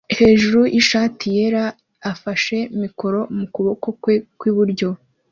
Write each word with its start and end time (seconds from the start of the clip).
hejuru 0.19 0.59
yishati 0.73 1.25
yera 1.35 1.63
afashe 2.11 2.57
mikoro 2.81 3.19
mukuboko 3.37 3.87
kwe 4.01 4.15
kwi 4.39 4.49
buryo 4.57 4.89